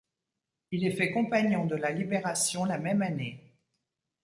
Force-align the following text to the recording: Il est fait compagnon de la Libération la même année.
Il 0.71 0.83
est 0.83 0.95
fait 0.95 1.11
compagnon 1.11 1.67
de 1.67 1.75
la 1.75 1.91
Libération 1.91 2.65
la 2.65 2.79
même 2.79 3.03
année. 3.03 3.39